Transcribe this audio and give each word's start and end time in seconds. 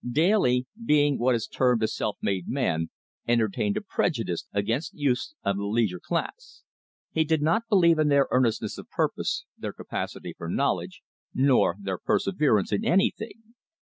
Daly, 0.11 0.65
being 0.83 1.19
what 1.19 1.35
is 1.35 1.45
termed 1.45 1.83
a 1.83 1.87
self 1.87 2.17
made 2.23 2.47
man, 2.47 2.89
entertained 3.27 3.77
a 3.77 3.81
prejudice 3.81 4.47
against 4.51 4.95
youths 4.95 5.35
of 5.43 5.57
the 5.57 5.65
leisure 5.65 5.99
class. 6.03 6.63
He 7.11 7.23
did 7.23 7.43
not 7.43 7.69
believe 7.69 7.99
in 7.99 8.07
their 8.07 8.27
earnestness 8.31 8.79
of 8.79 8.89
purpose, 8.89 9.45
their 9.59 9.73
capacity 9.73 10.33
for 10.35 10.49
knowledge, 10.49 11.03
nor 11.35 11.75
their 11.79 11.99
perseverance 11.99 12.71
in 12.71 12.83
anything. 12.83 13.43